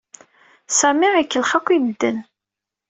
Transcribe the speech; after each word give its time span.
Sami 0.79 1.07
ikellex 1.21 1.51
akk 1.57 1.67
i 1.75 1.79
medden. 1.79 2.17